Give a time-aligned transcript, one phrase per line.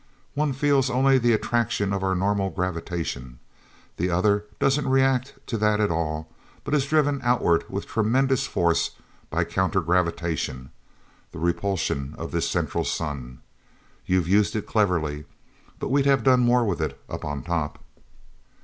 [0.33, 3.37] One feels only the attraction of our normal gravitation;
[3.97, 6.27] the other doesn't react to that at all,
[6.63, 8.95] but is driven outward with tremendous force
[9.29, 10.71] by counter gravitation,
[11.31, 13.41] the repulsion of this Central Sun.
[14.03, 15.25] You've used it cleverly,
[15.77, 17.77] but we'd have done more with it up on top."